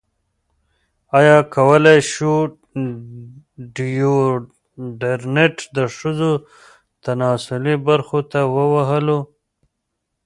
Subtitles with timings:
[1.17, 2.33] ایا کولی شو
[3.75, 6.31] ډیوډرنټ د ښځو
[7.05, 9.19] تناسلي برخو ته ووهلو؟